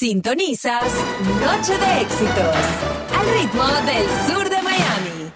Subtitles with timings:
[0.00, 0.82] Sintonizas
[1.44, 2.56] Noche de Éxitos
[3.18, 5.30] al ritmo del sur de Miami.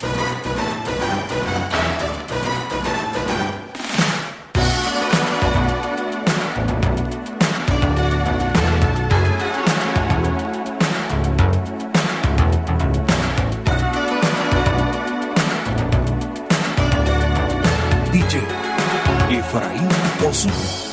[18.14, 18.40] DJ
[19.28, 19.88] Efraín
[20.26, 20.83] Osuna.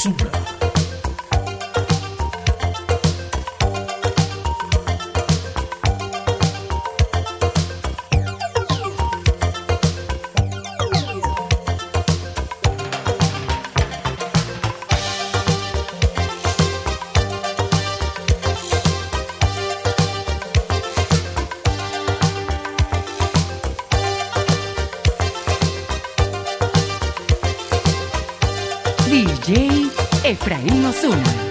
[0.00, 0.29] super
[30.30, 31.49] Efraín Osuna.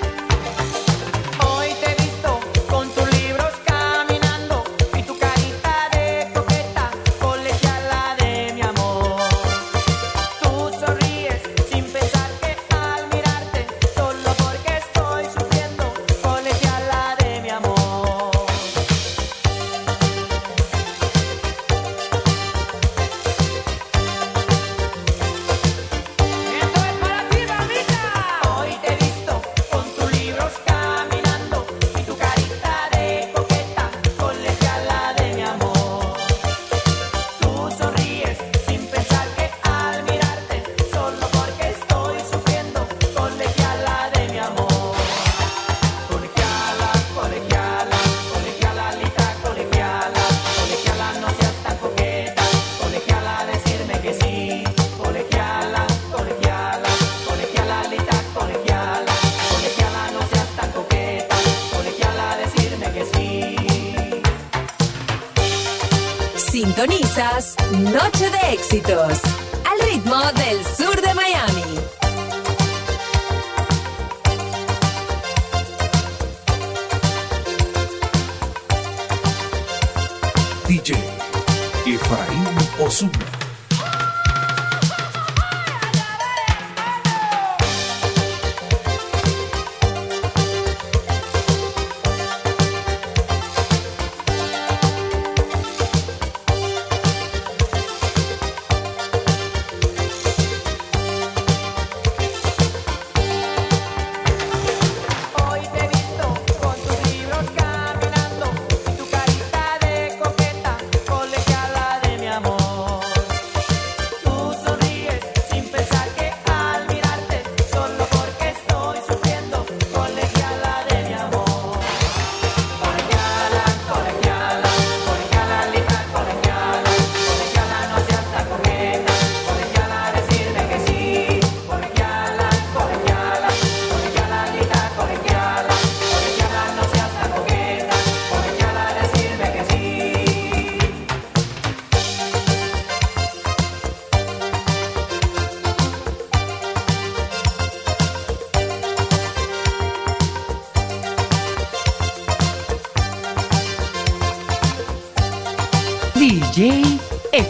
[68.60, 69.29] éxitos.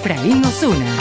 [0.09, 0.97] Efraín Osuna.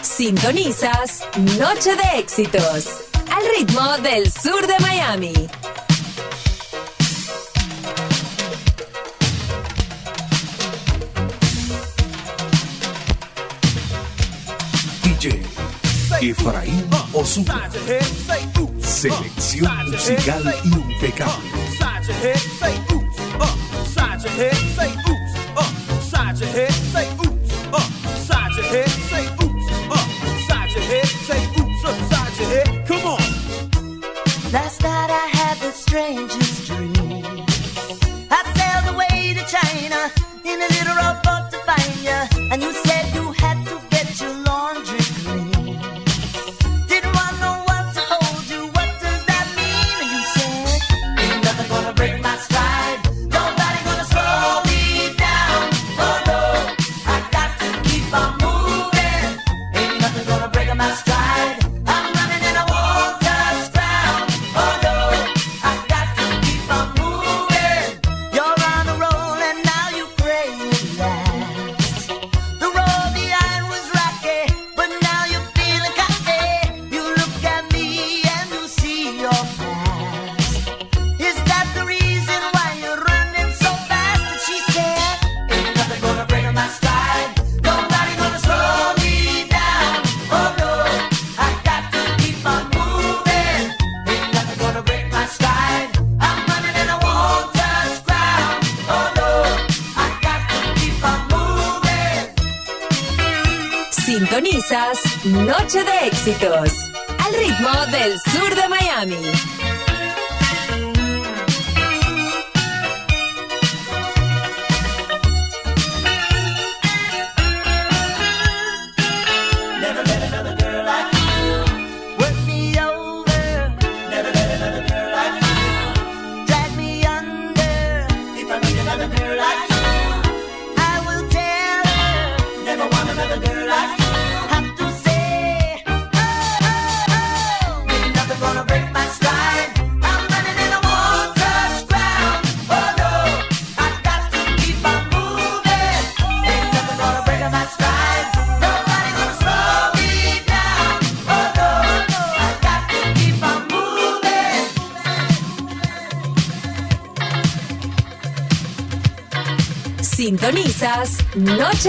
[0.00, 1.22] Sintonizas
[1.58, 2.86] Noche de Éxitos
[3.30, 5.34] al ritmo del sur de Miami.
[15.02, 15.42] DJ
[16.22, 17.68] Efraín Osuna.
[18.80, 21.52] Selección musical impecable.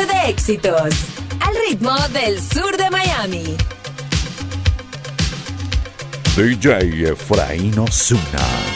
[0.01, 0.91] de éxitos,
[1.39, 3.55] al ritmo del sur de Miami.
[6.35, 8.72] DJ Efraín Osuna.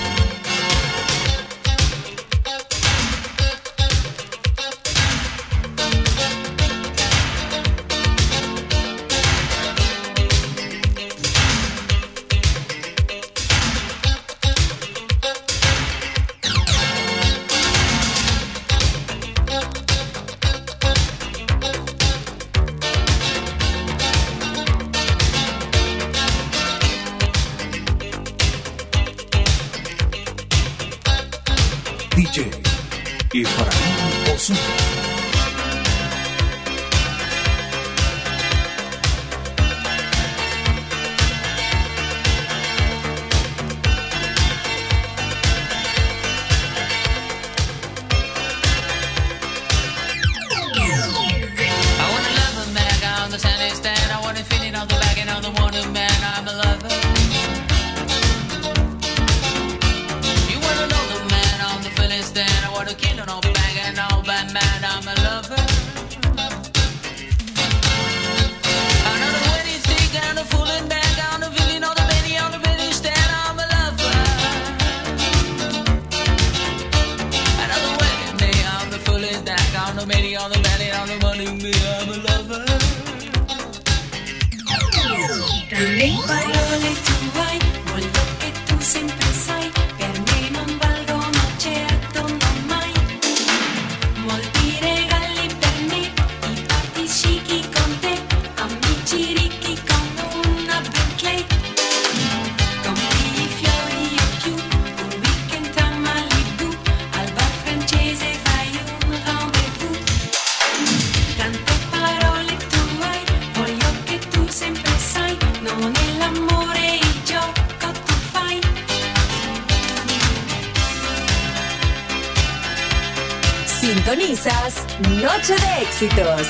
[123.87, 126.45] Sintonizas Noche de Éxitos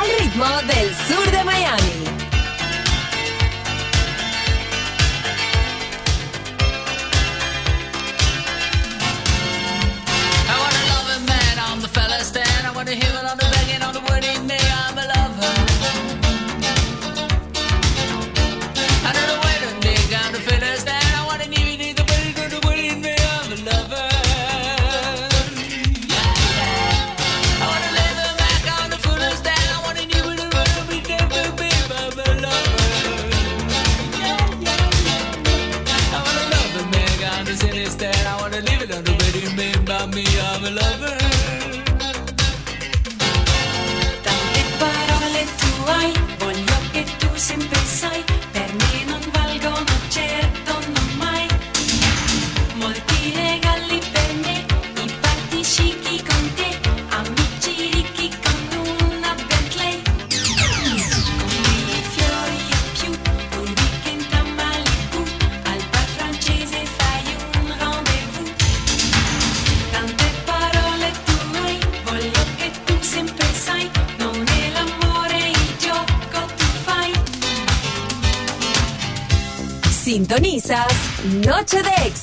[0.00, 2.17] al ritmo del sur de Miami.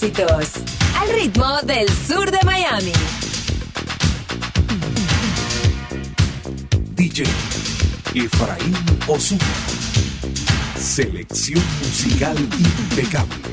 [0.05, 2.91] Al ritmo del sur de Miami.
[6.93, 7.23] DJ
[8.13, 8.75] Efraín
[9.07, 9.43] Osuna.
[10.79, 13.44] Selección musical impecable.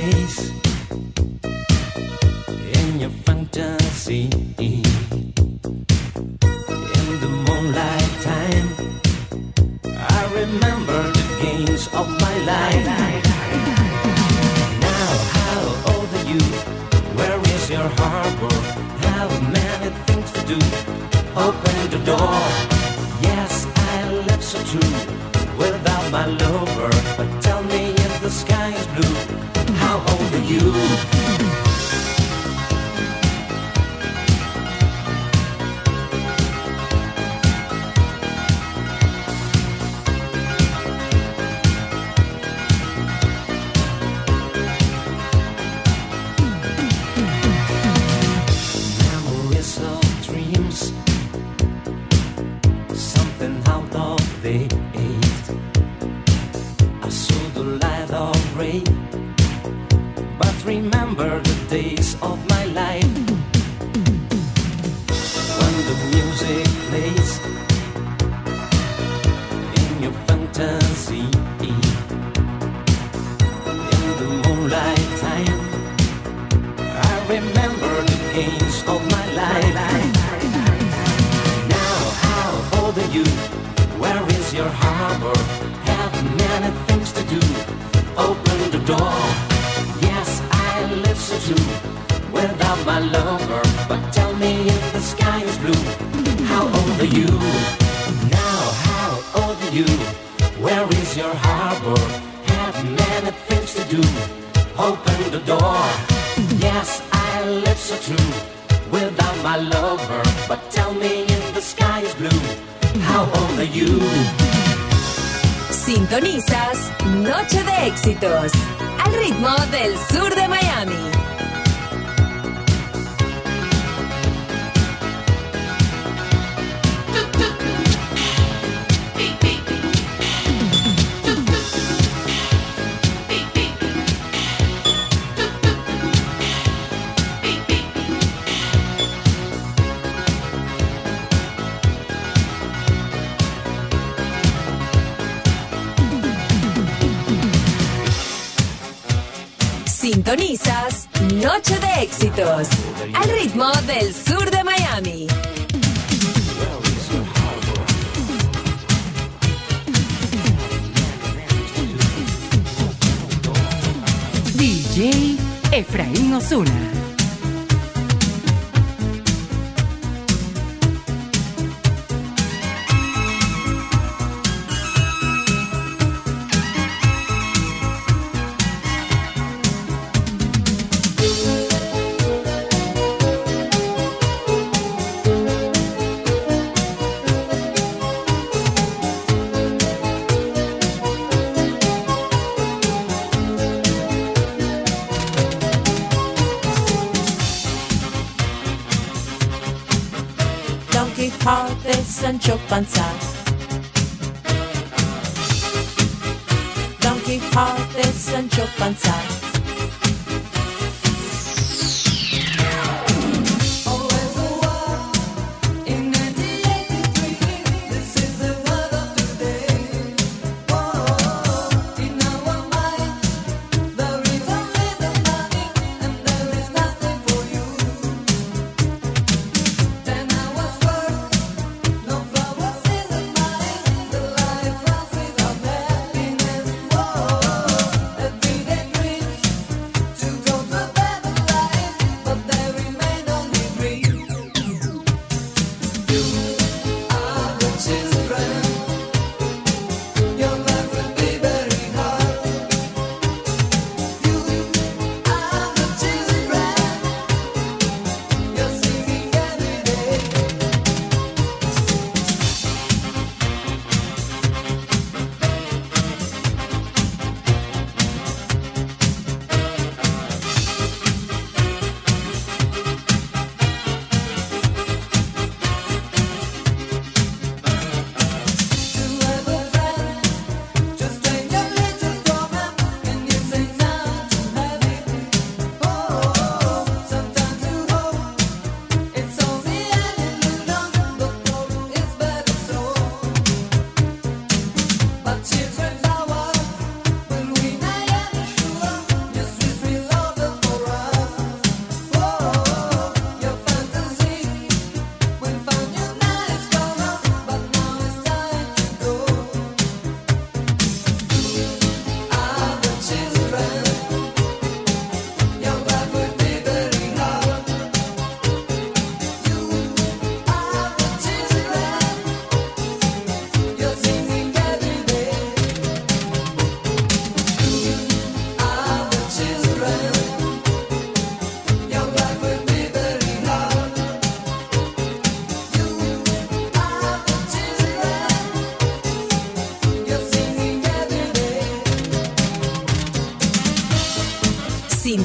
[0.00, 0.49] face.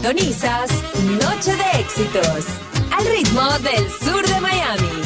[0.05, 0.69] Sintonizas
[1.19, 2.45] Noche de Éxitos
[2.95, 5.01] al ritmo del sur de Miami.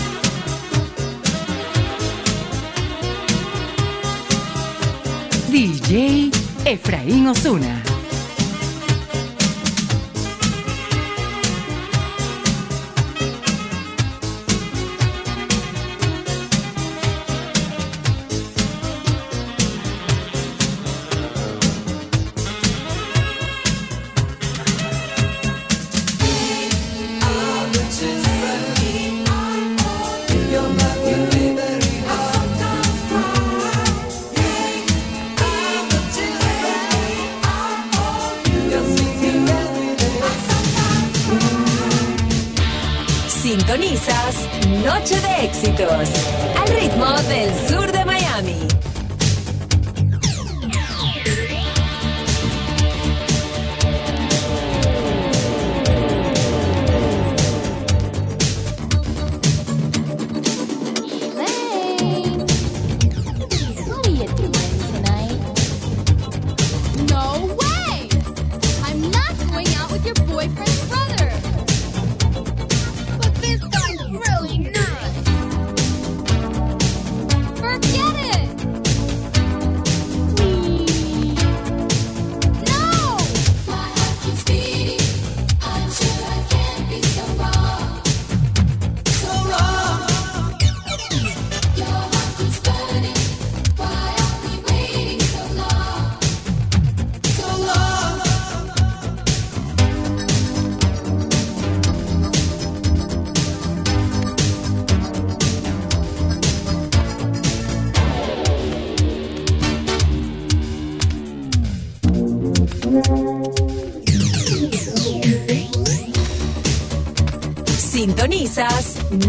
[5.49, 6.31] DJ
[6.65, 7.78] Efraín Osuna.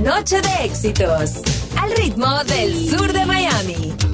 [0.03, 1.43] noche de éxitos,
[1.79, 4.10] al ritmo del sur de Miami.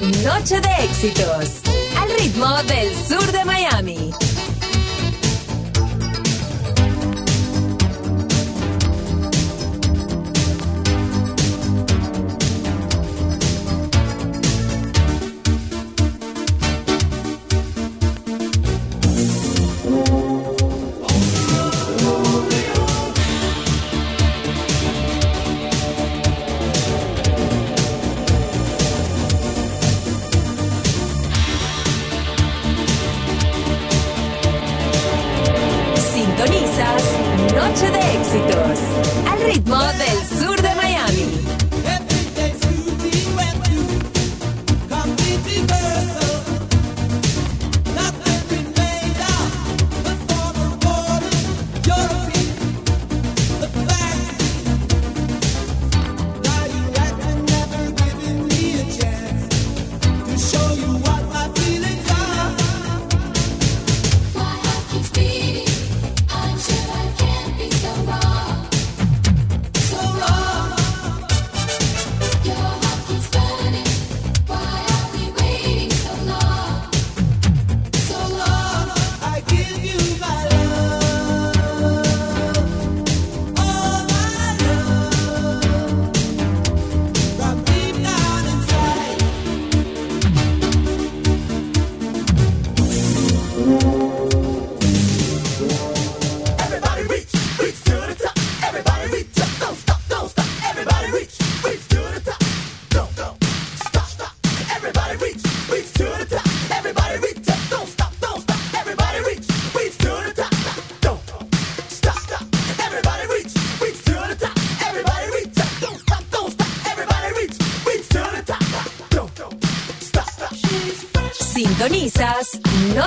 [0.00, 1.60] Noche de éxitos.
[2.00, 4.27] Al ritmo del sur de Miami.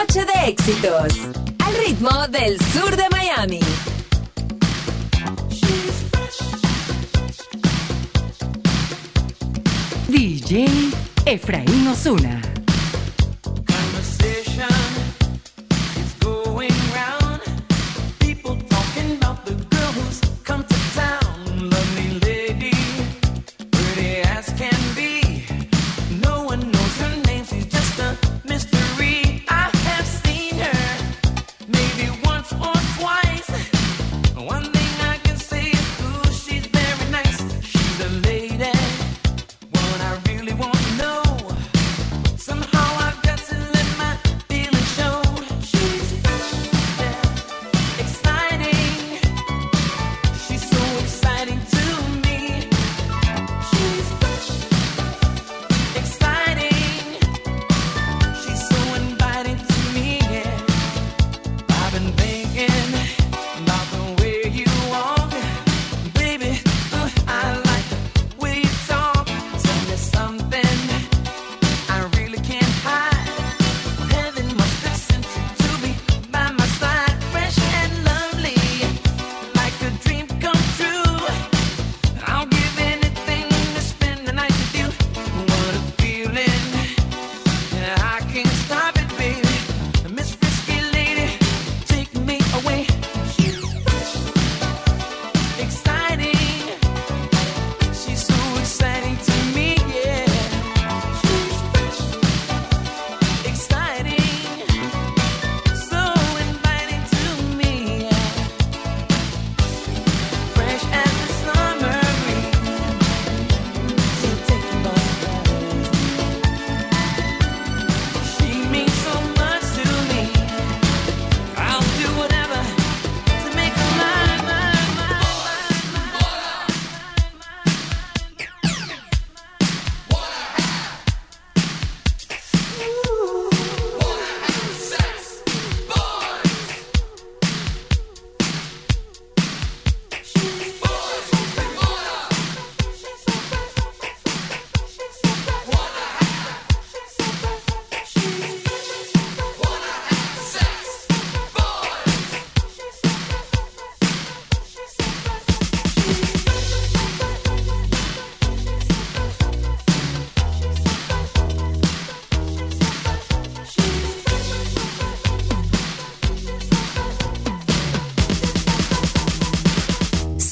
[0.02, 1.21] noche de éxitos.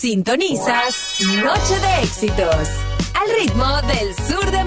[0.09, 2.67] Sintonizas Noche de Éxitos
[3.13, 4.58] al ritmo del sur de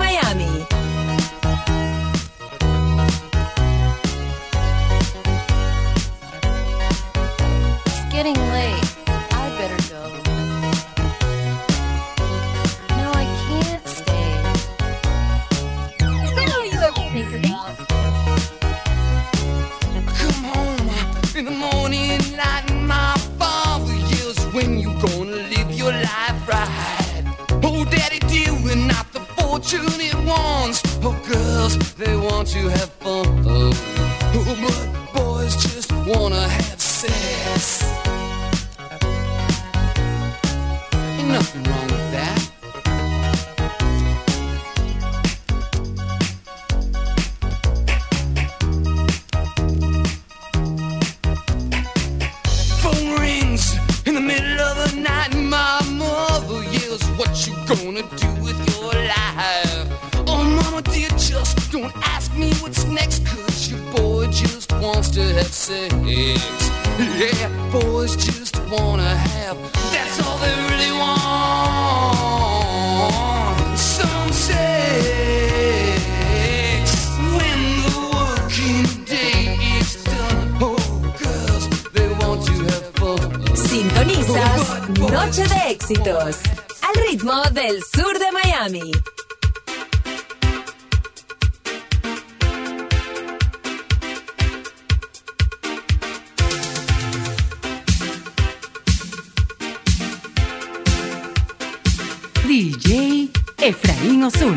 [104.02, 104.52] いいのすよ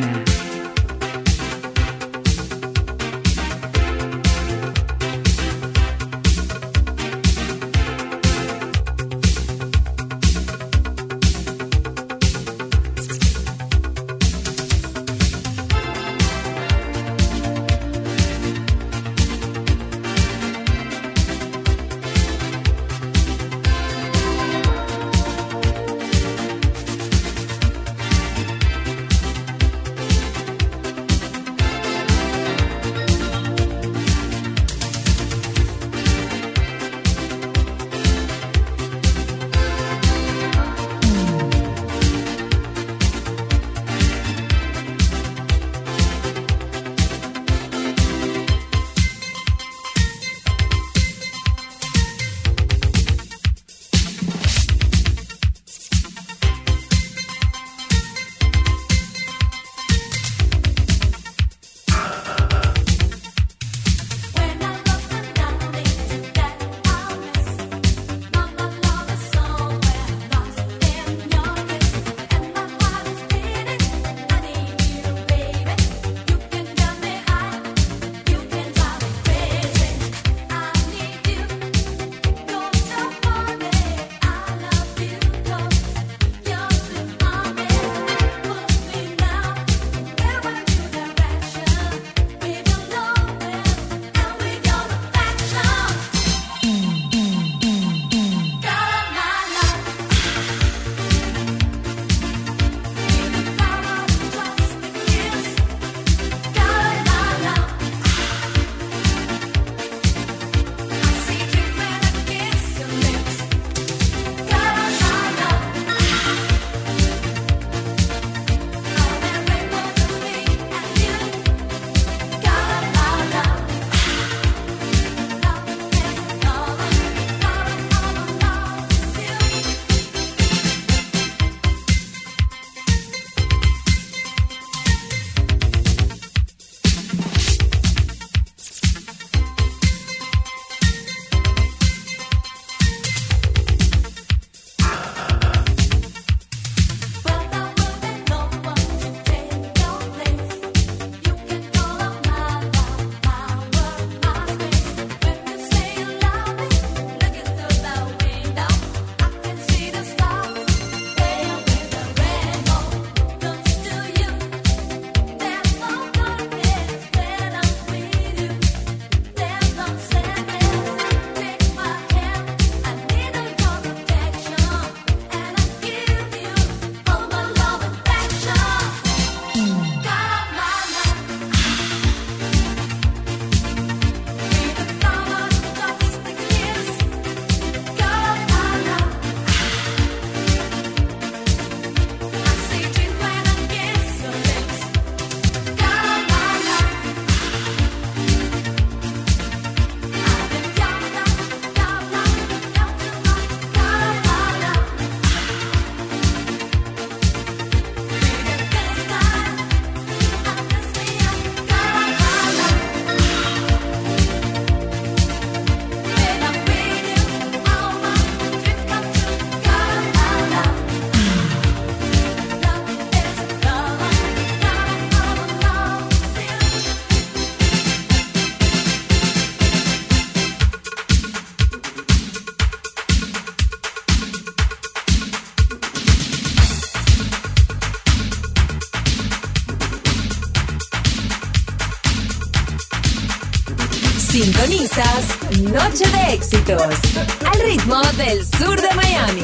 [246.53, 249.41] al ritmo del sur de Miami.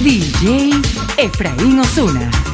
[0.00, 0.80] DJ
[1.16, 2.49] Efraín Osuna.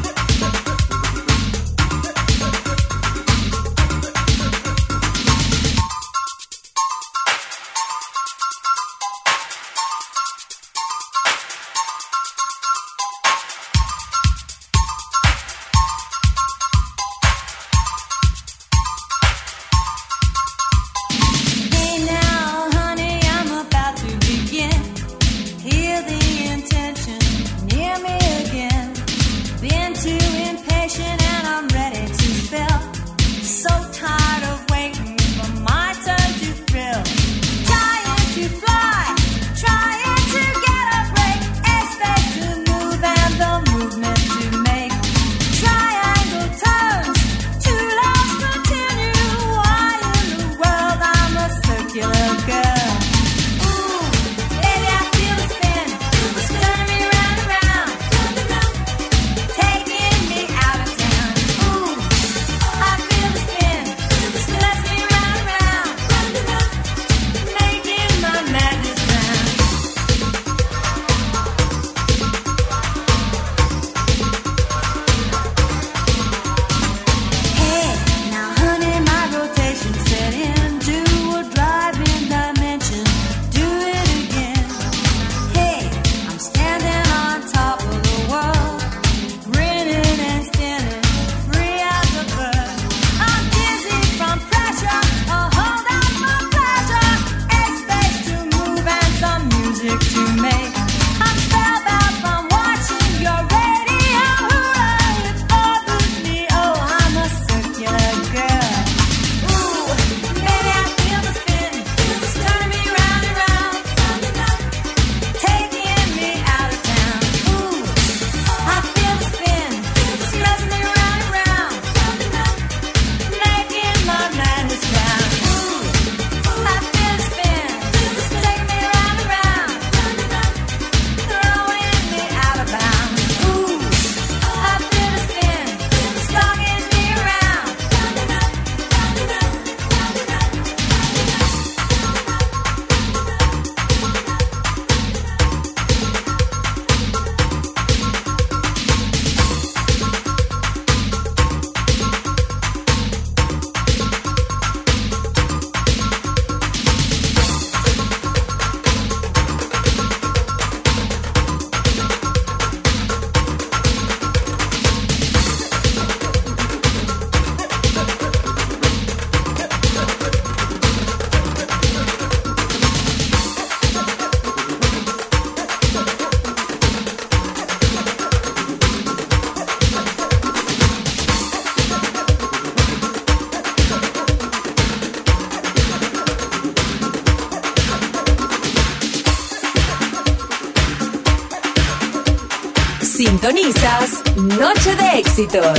[193.46, 194.24] Sintonizas
[194.58, 195.78] Noche de Éxitos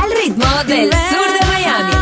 [0.00, 1.92] al ritmo del sur de Miami.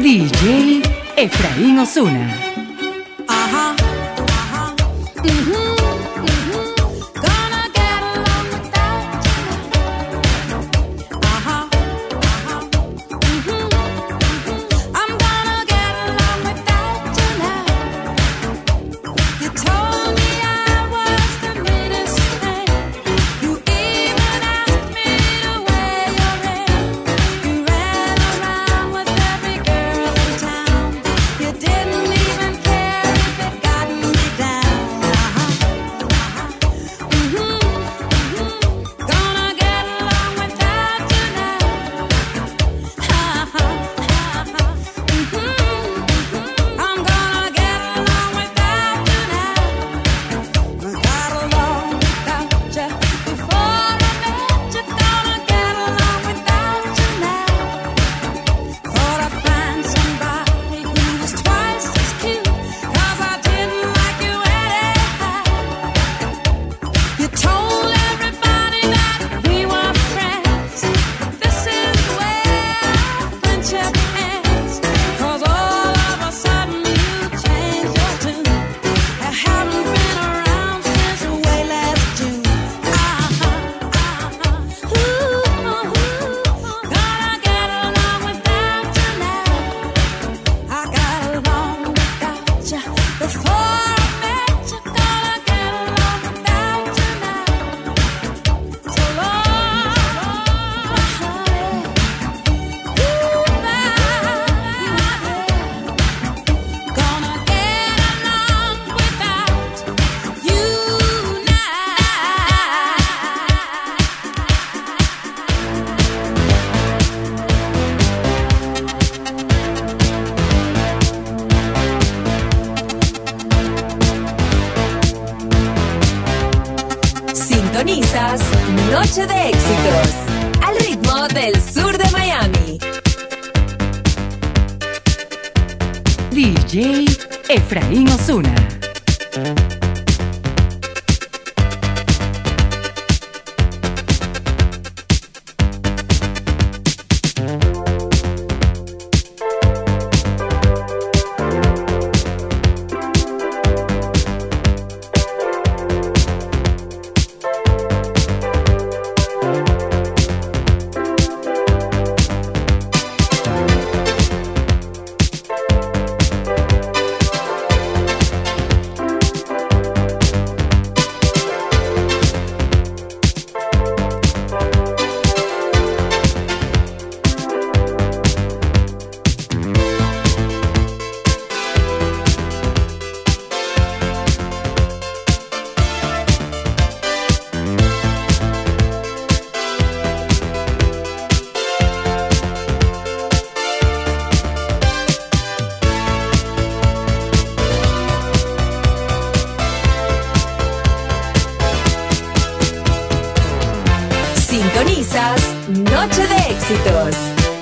[0.00, 0.82] DJ
[1.16, 2.51] Efraín Osuna.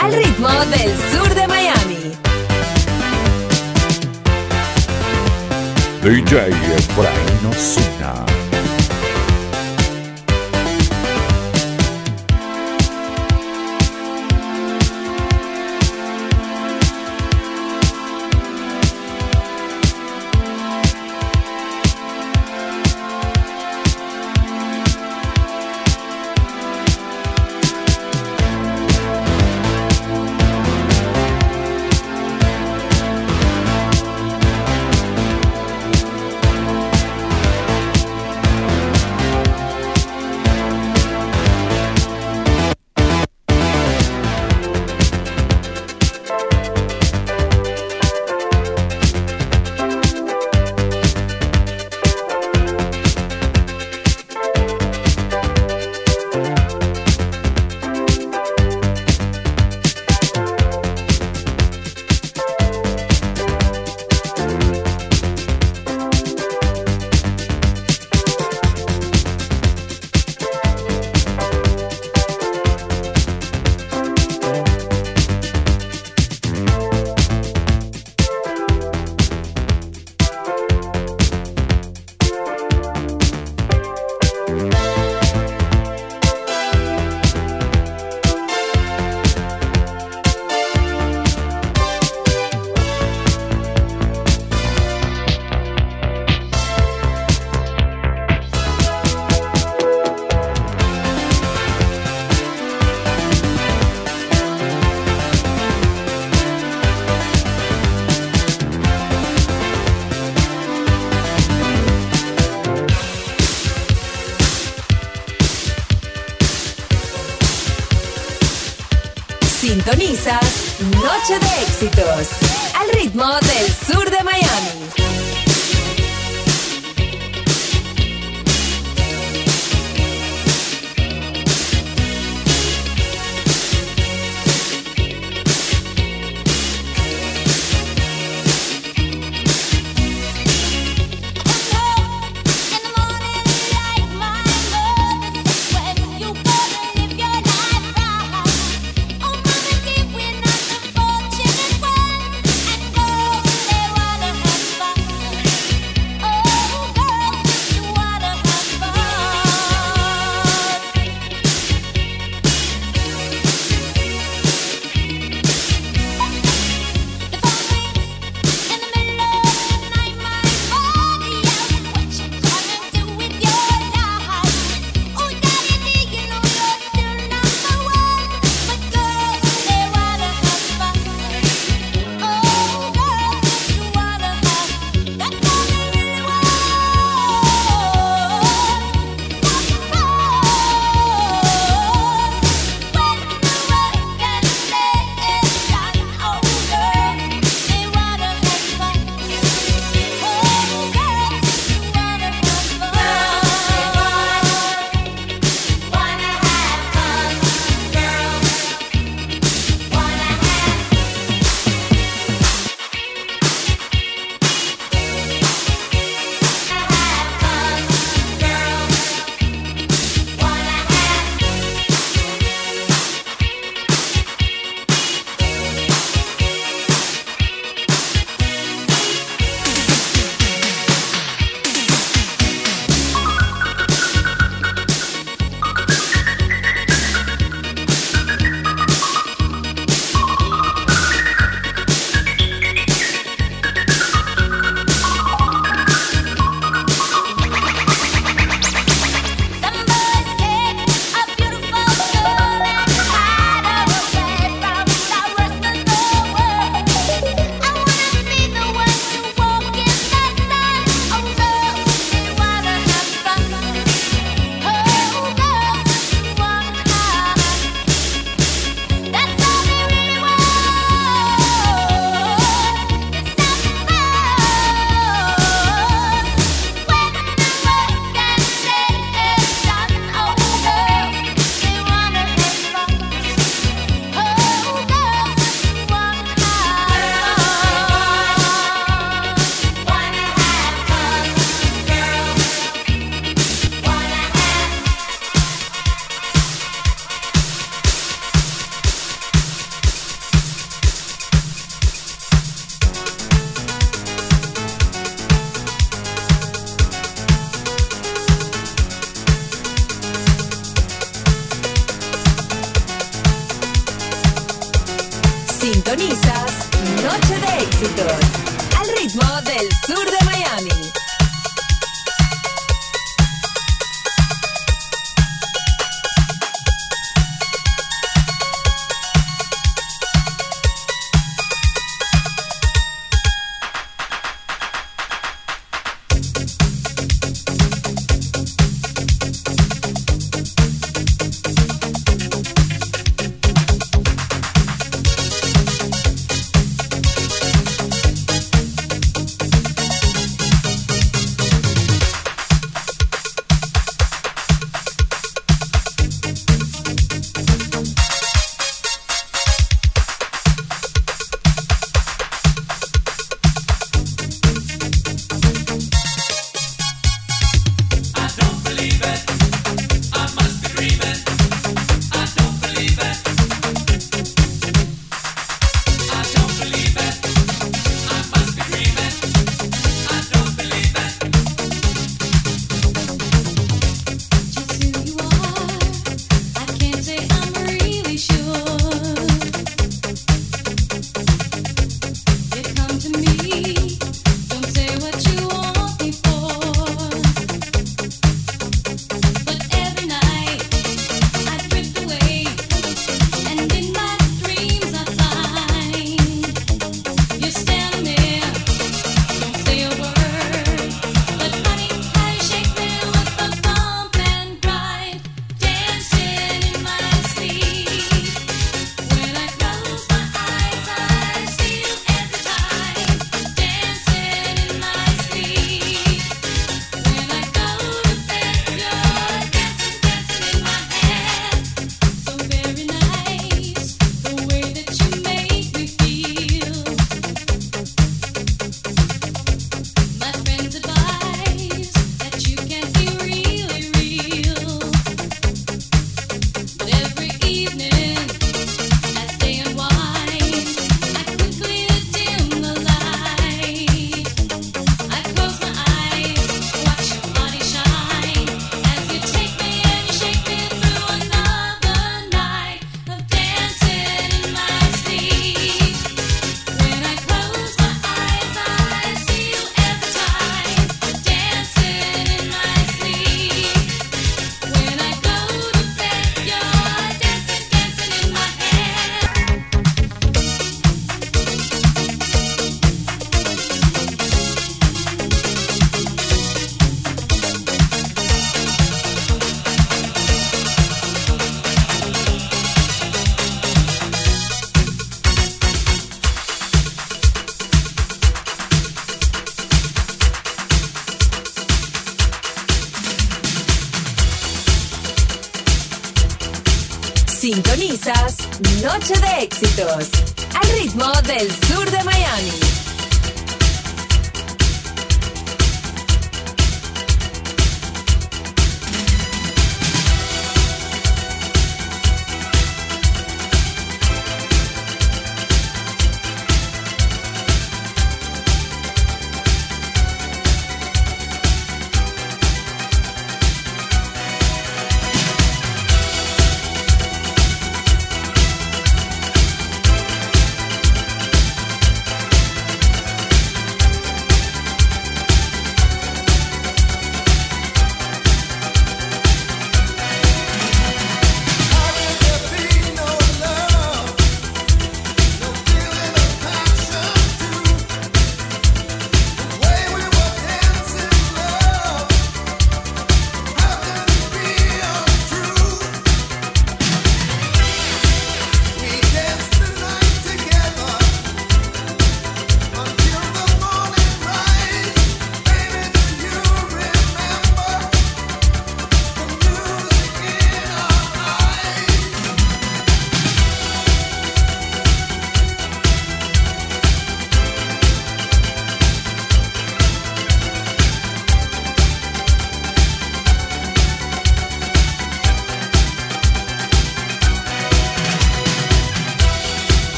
[0.00, 2.12] Al ritmo del sur de Miami.
[6.02, 7.27] DJ Efraín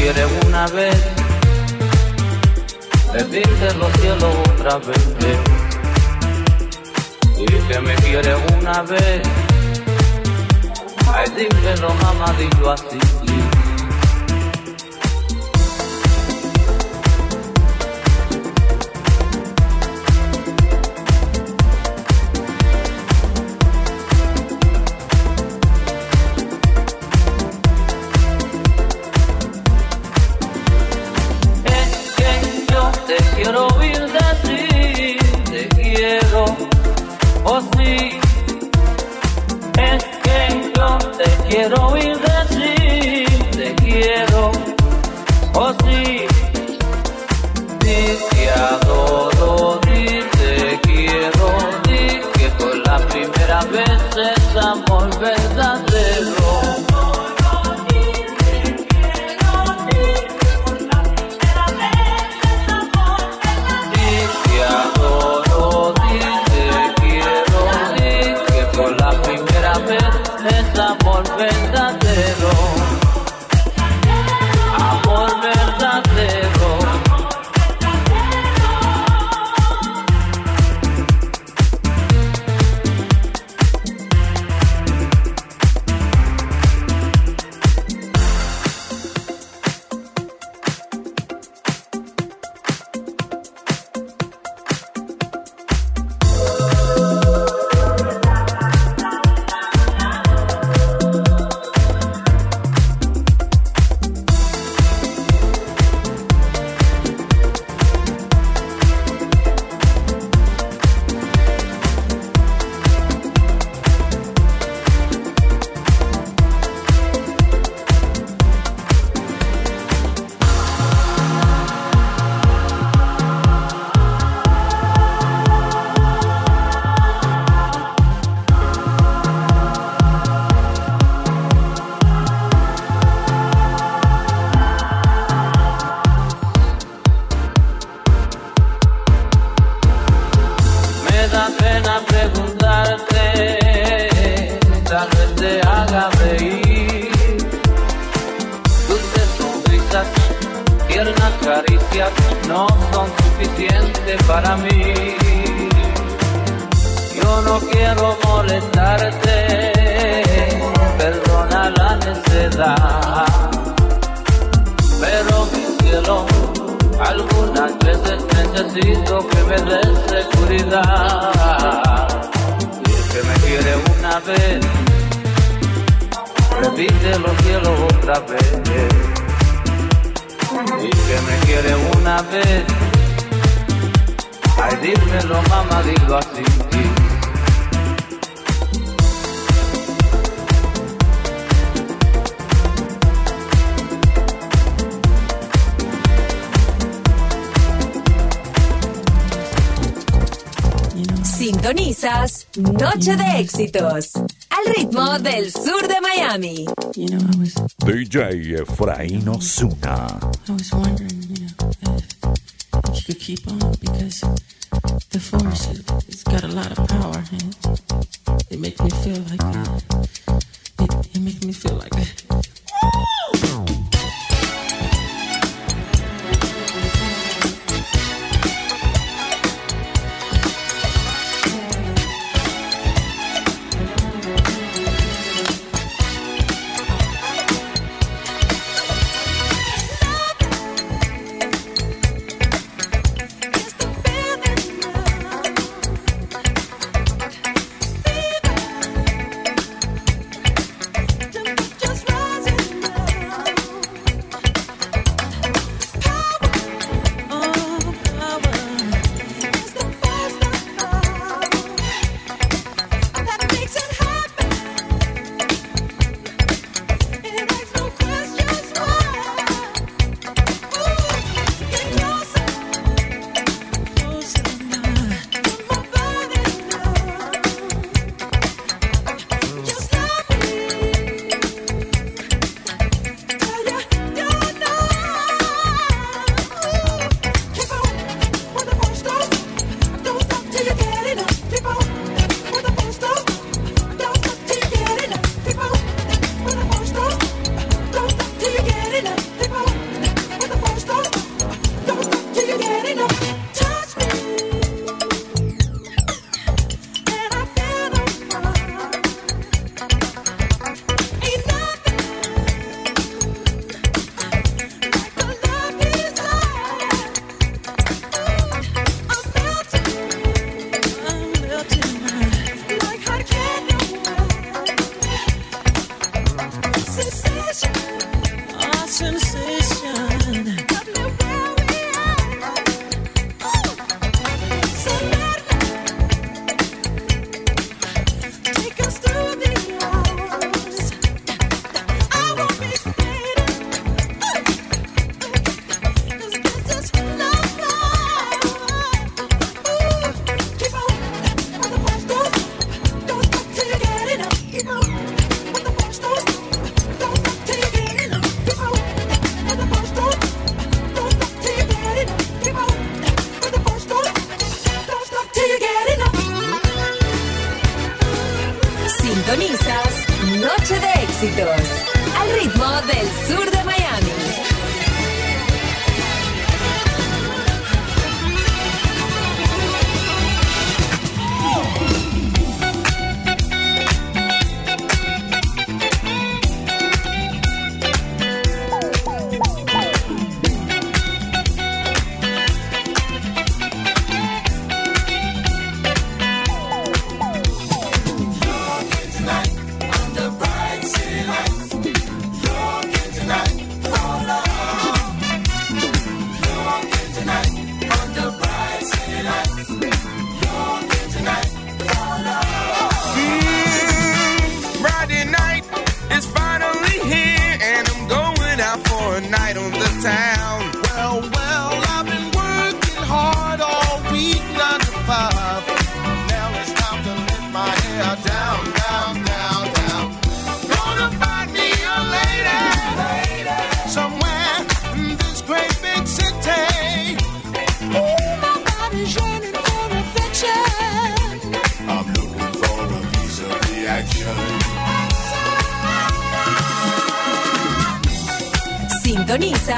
[0.00, 0.96] quieres una vez,
[3.12, 5.08] me diste los cielos otra vez.
[7.36, 9.22] Dile me quieres una vez,
[11.14, 13.19] ay dímelo mamadillo así.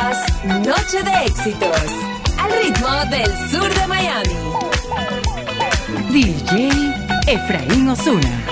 [0.03, 1.77] Noche de Éxitos,
[2.37, 4.35] al ritmo del sur de Miami.
[6.11, 6.93] DJ
[7.29, 8.52] Efraín Osuna.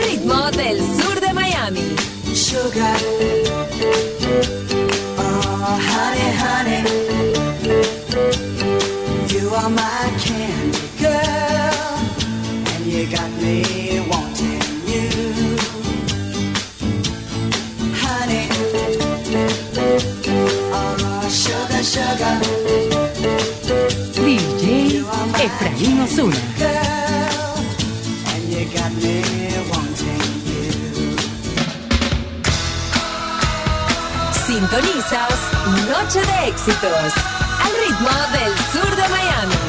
[0.00, 1.94] ritmo del sur de Miami.
[2.34, 2.96] Sugar.
[5.18, 6.82] Oh, honey, honey.
[9.32, 11.98] You are my candy girl.
[12.74, 14.62] And you got me wanting
[14.92, 15.08] you.
[18.02, 18.46] Honey.
[20.72, 22.36] Oh, sugar, sugar.
[24.14, 25.04] DJ
[25.44, 26.49] Efraín Osuna.
[36.18, 37.12] de éxitos
[37.62, 39.59] al ritmo del sur de Miami.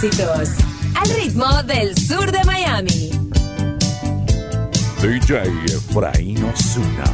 [0.00, 3.10] al ritmo del sur de Miami.
[5.02, 7.07] DJ Efraín Osuna.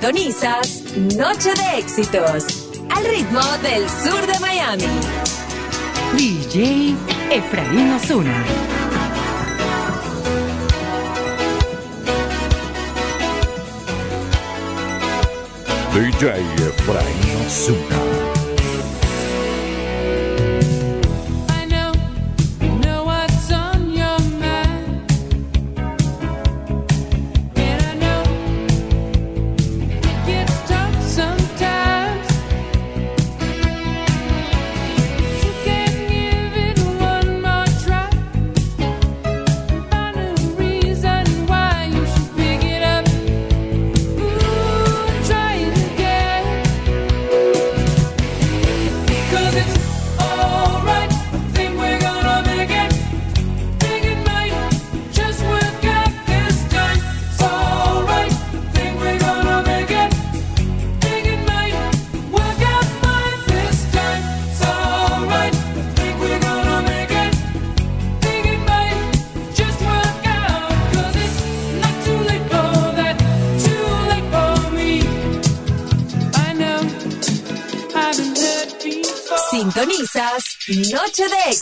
[0.00, 0.82] Sintonizas
[1.18, 4.84] Noche de Éxitos al ritmo del sur de Miami.
[6.16, 6.96] DJ
[7.30, 8.42] Efraín Osuna.
[15.92, 16.30] DJ
[16.66, 18.19] Efraín Osuna.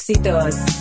[0.09, 0.78] éxitos.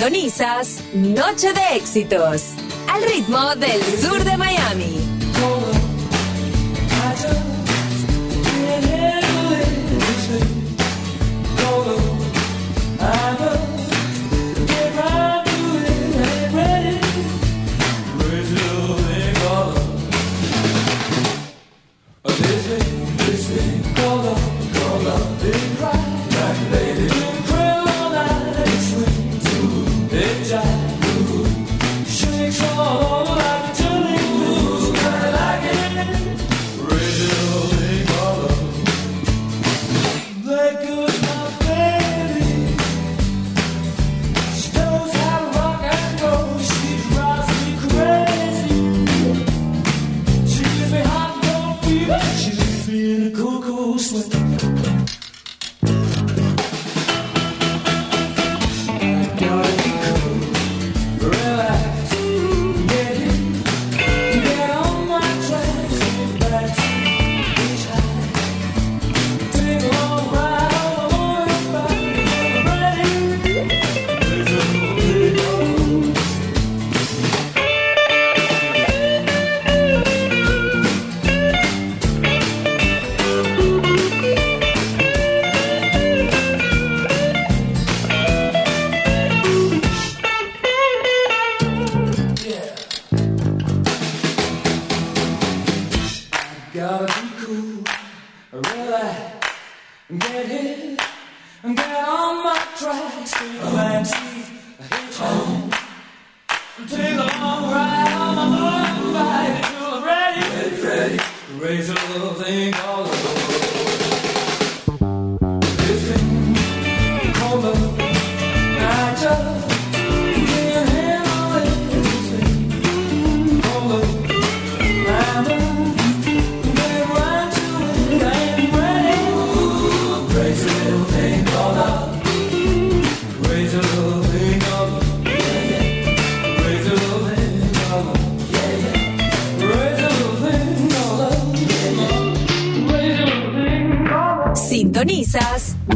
[0.00, 2.54] Sintonizas Noche de Éxitos,
[2.88, 4.49] al ritmo del sur de Miami.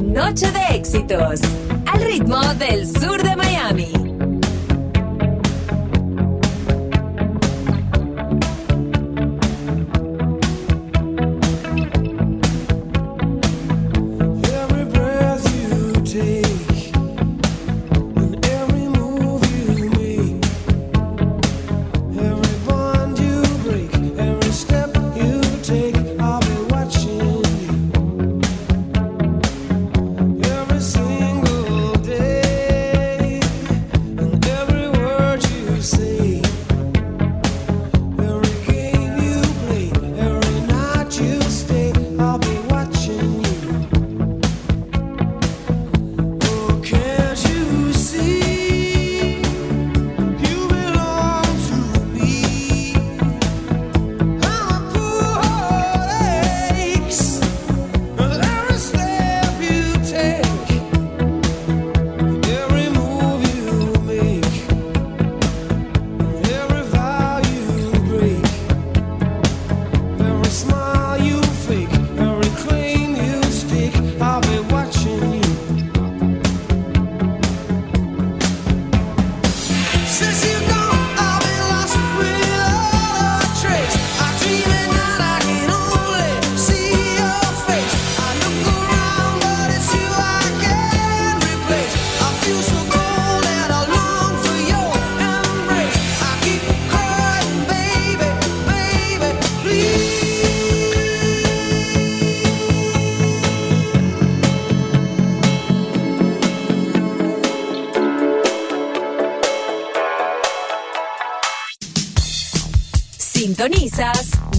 [0.05, 1.41] Noche de éxitos,
[1.87, 4.14] al ritmo del sur de Miami.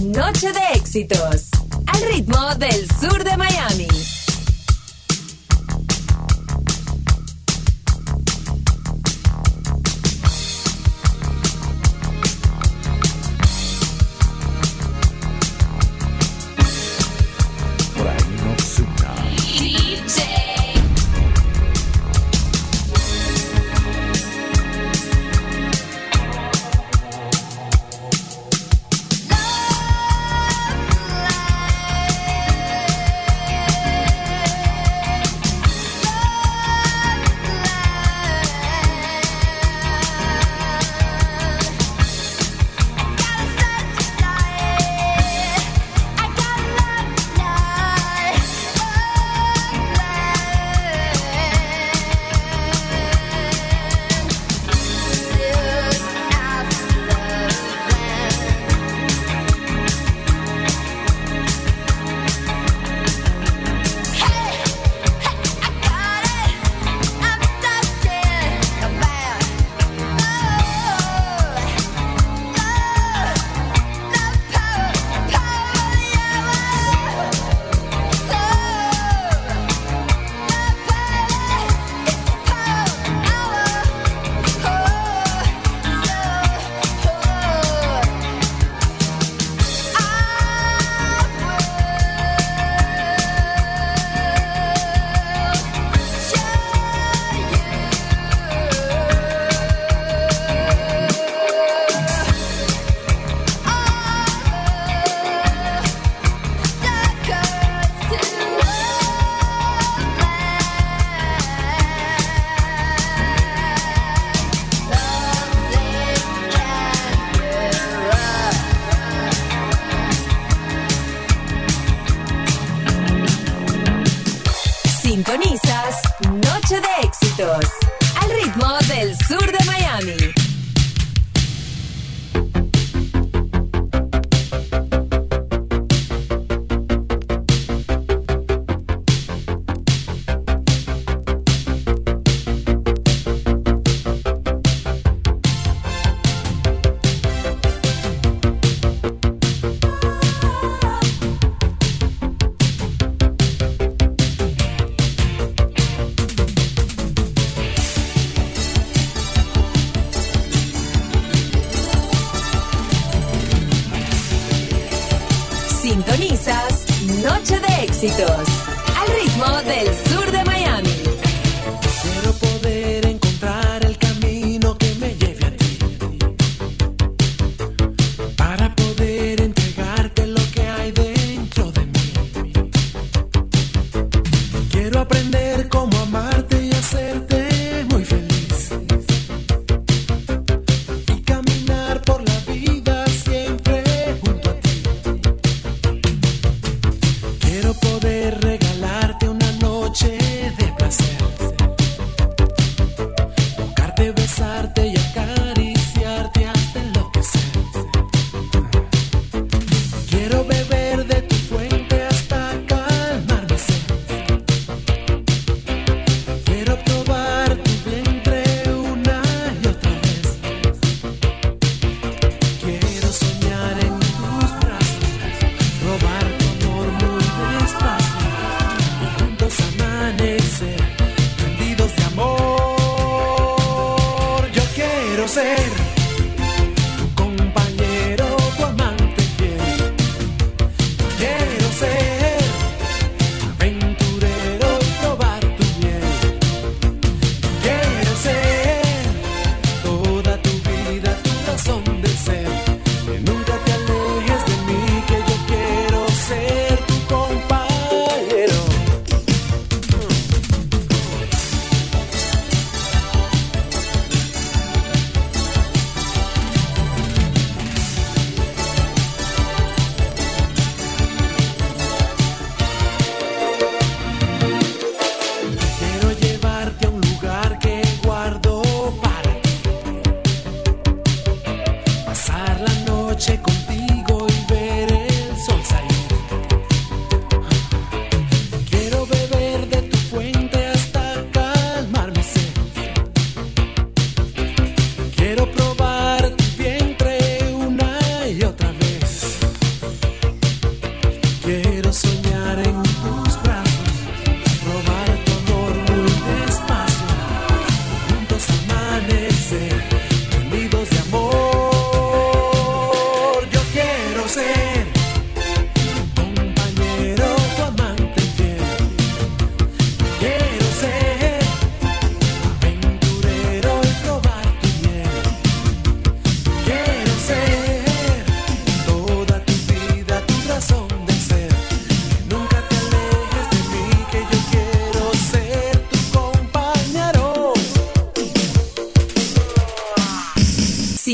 [0.03, 1.45] Noche de Éxitos.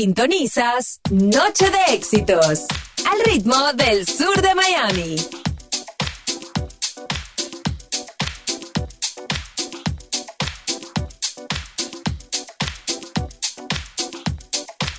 [0.02, 2.66] Sintonizas Noche de Éxitos
[3.08, 5.16] al ritmo del sur de Miami.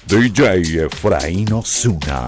[0.07, 2.25] DJ Efraín Osuna.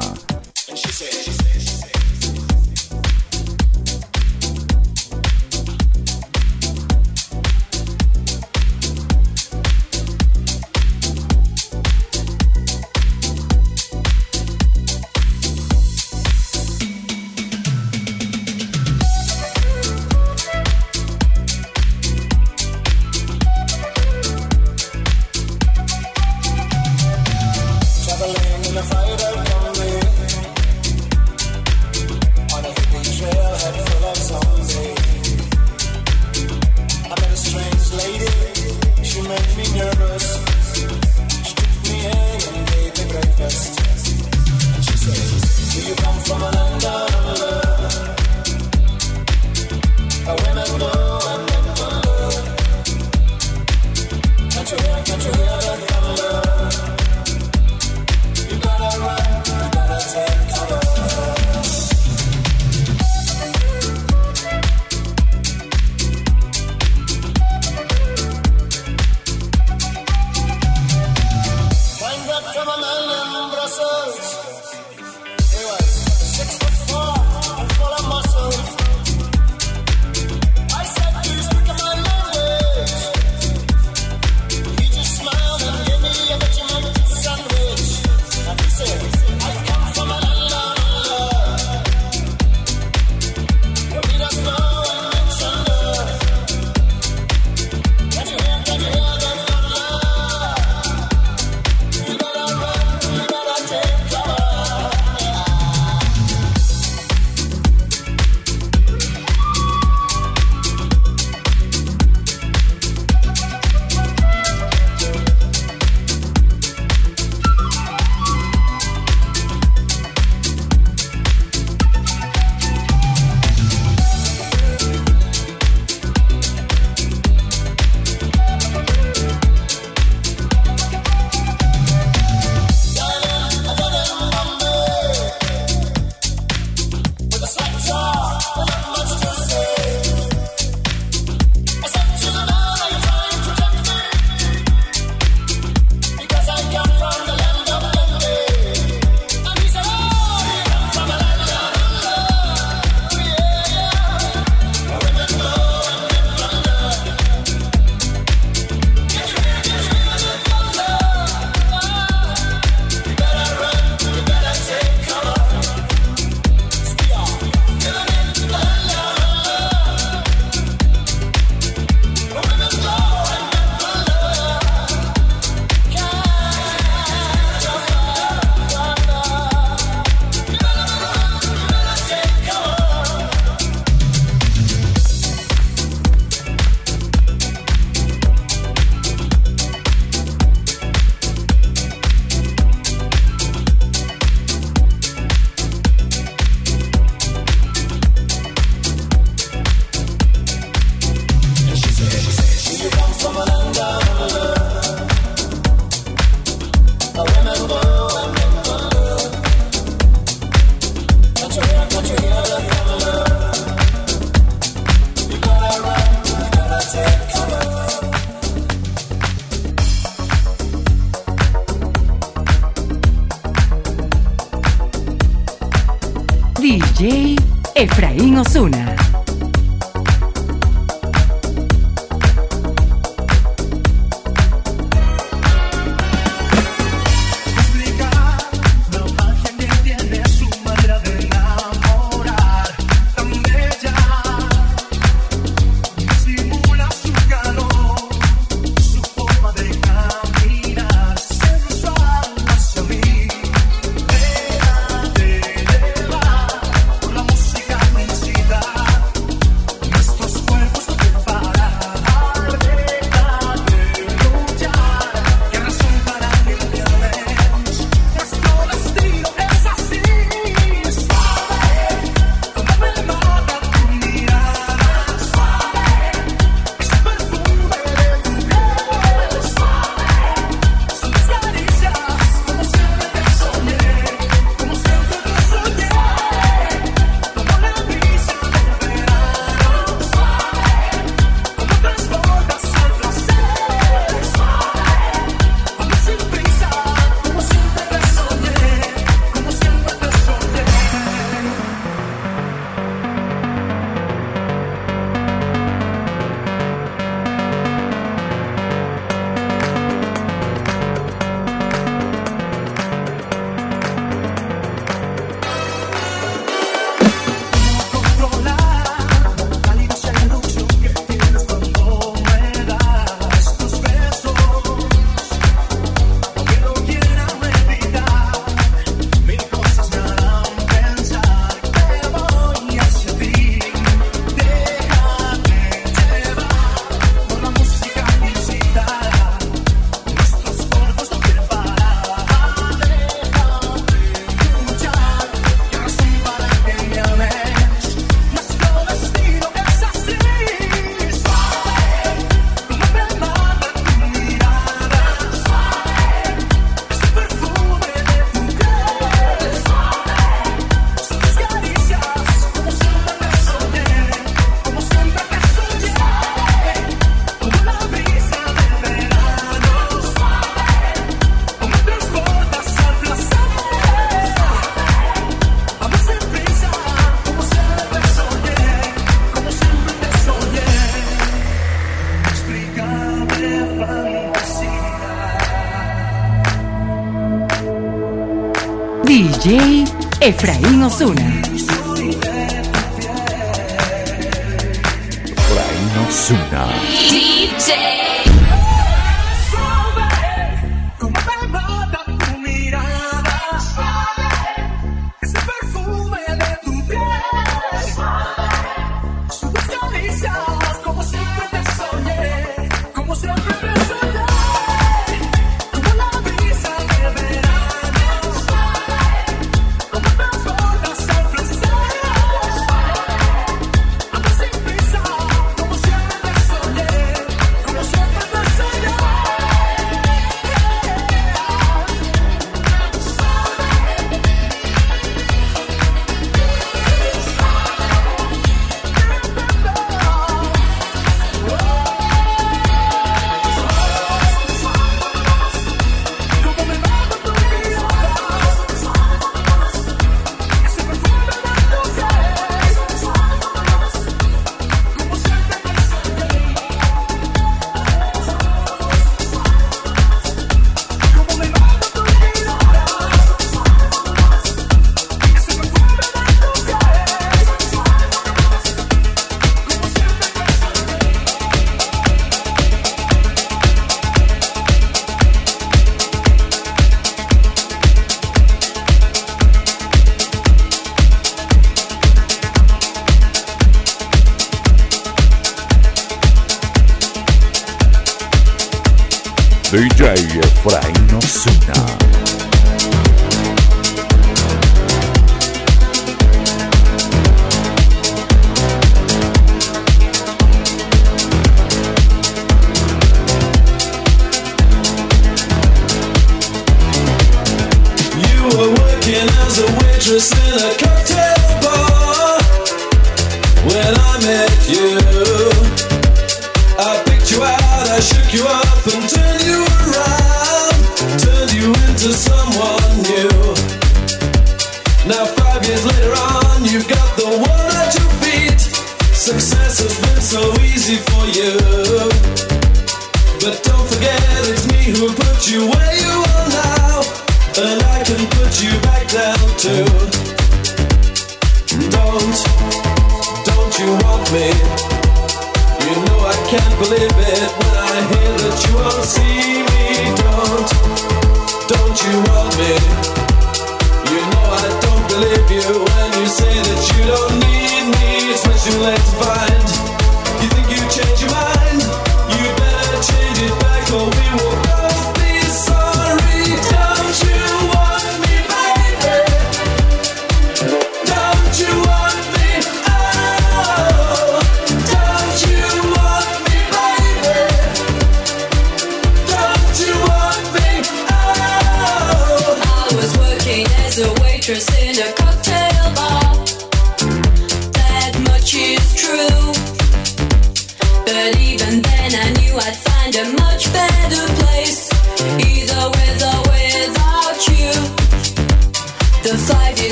[390.26, 391.44] Efraín Osuna.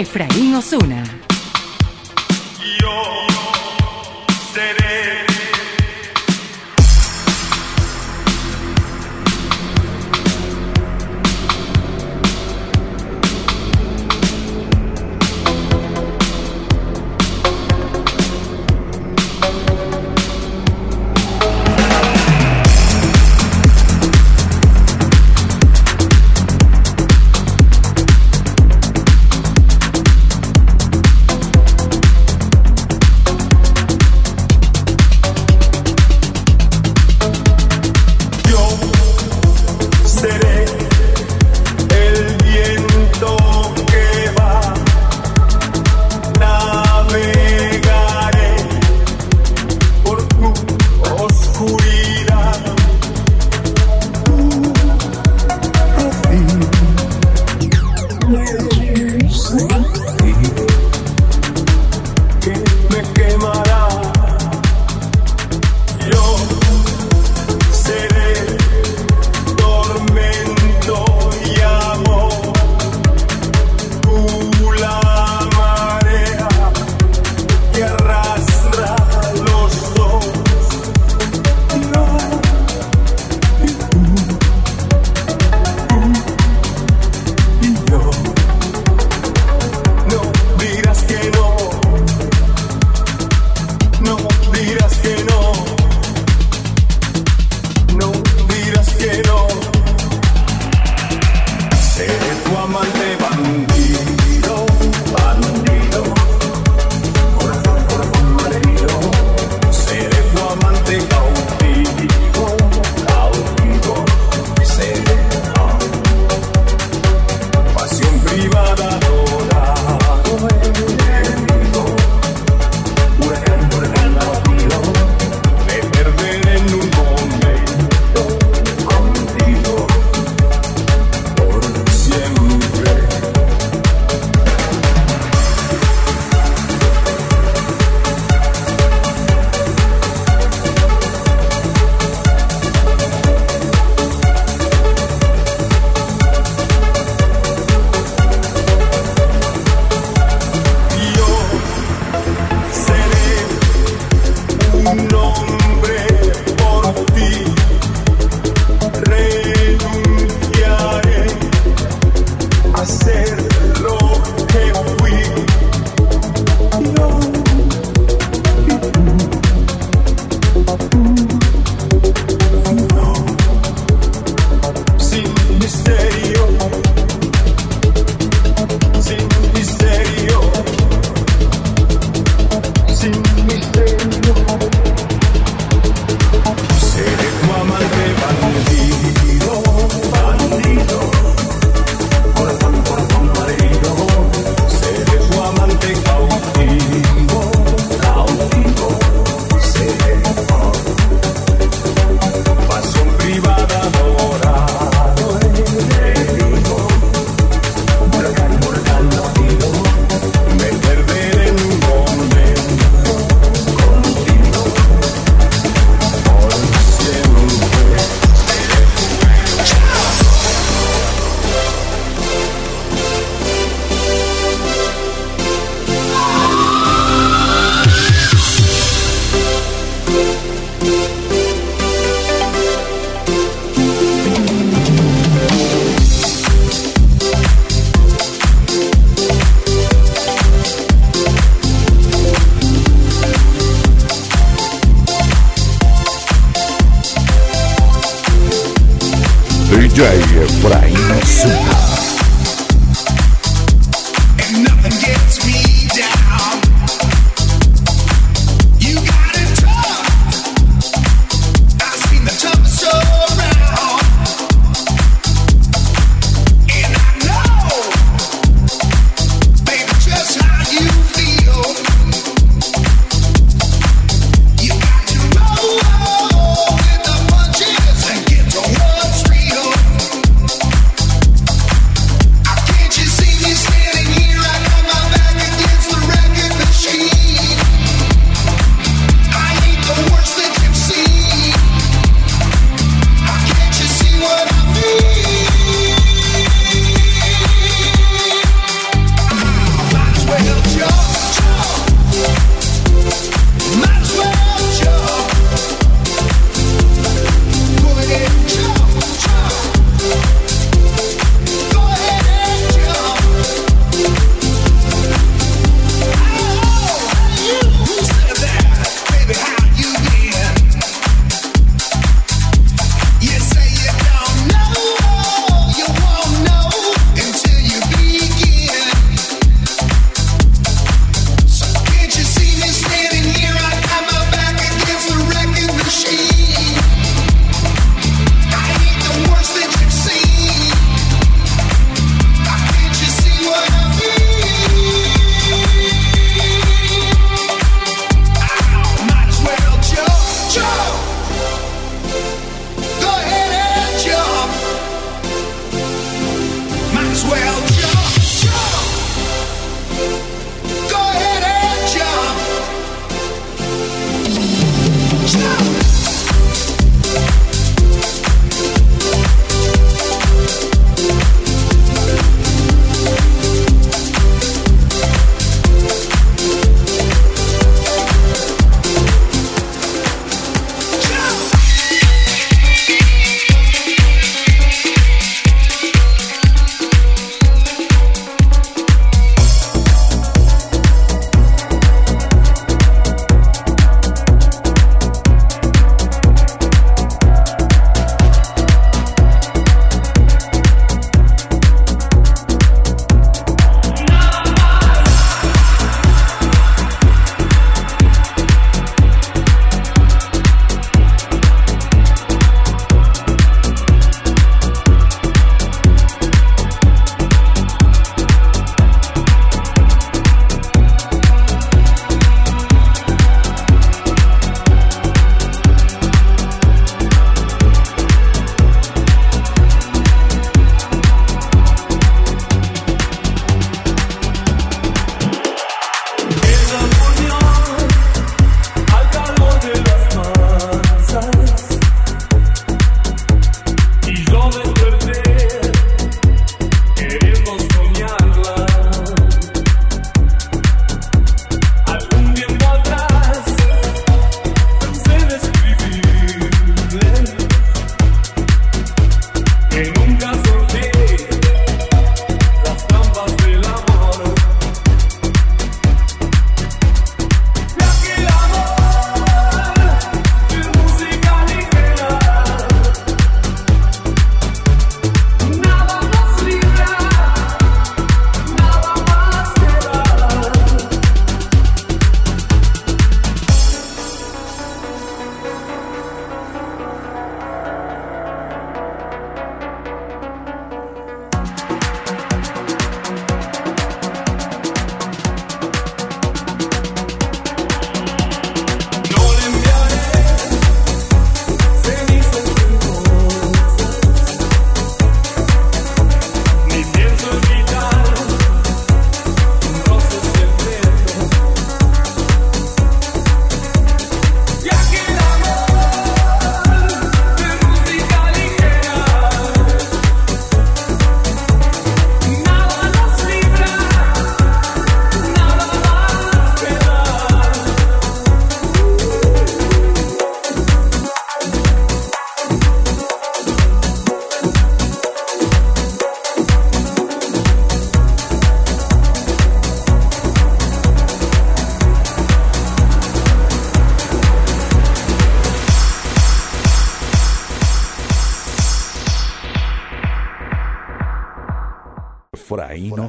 [0.00, 0.99] Efraín Osuna.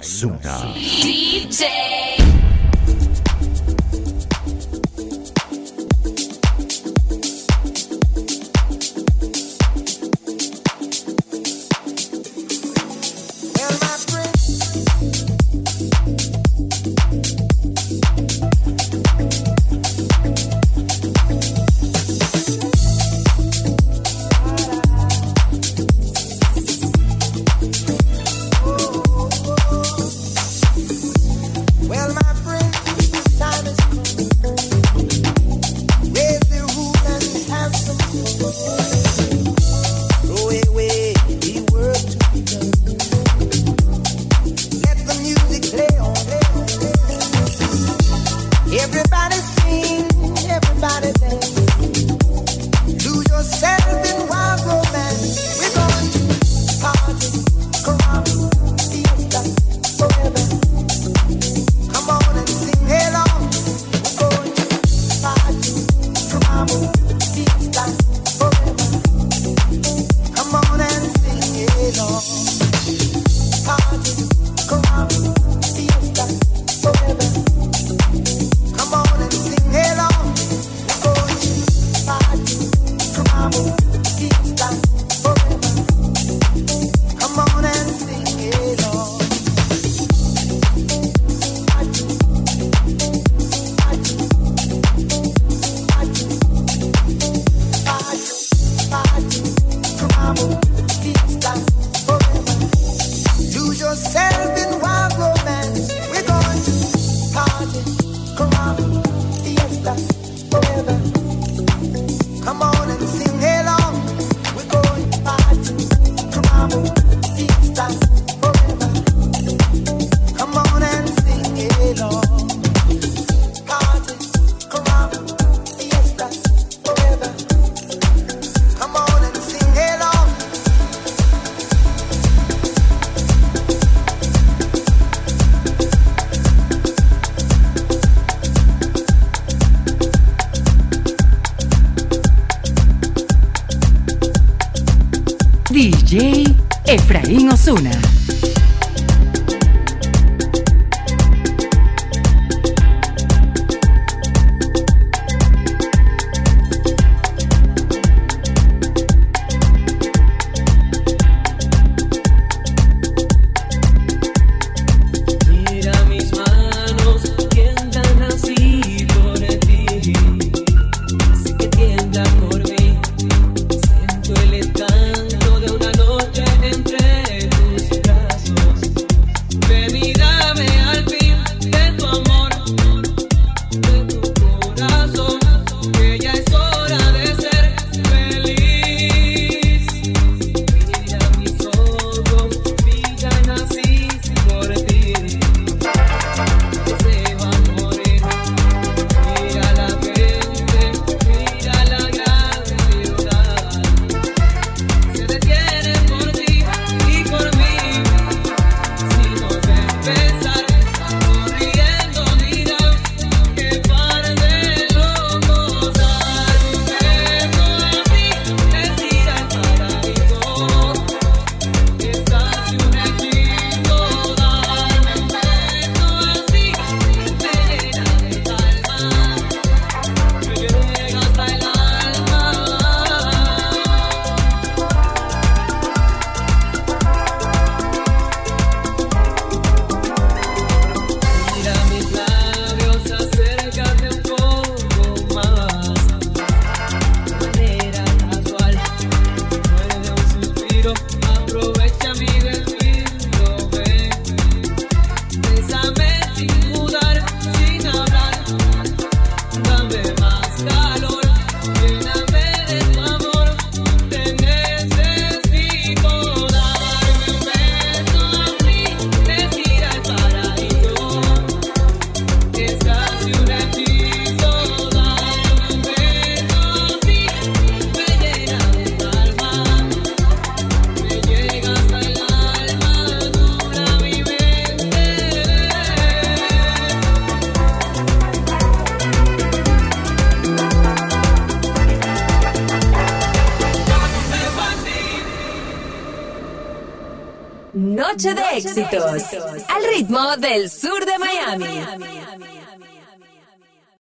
[0.01, 0.50] Efraín Osuna.